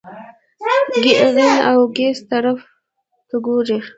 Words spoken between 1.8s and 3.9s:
ګس طرف ته ګوره!